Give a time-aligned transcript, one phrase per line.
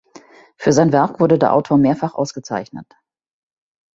[0.57, 2.87] Für sein Werk wurde der Autor mehrfach ausgezeichnet.